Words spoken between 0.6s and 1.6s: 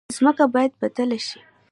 بدله شي.